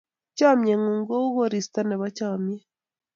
Chamnyengung 0.37 1.01
kou 1.09 1.25
koristo 1.37 1.79
nebo 1.85 2.05
chamnyet 2.17 2.63